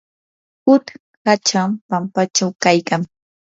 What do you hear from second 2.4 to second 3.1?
kaykan.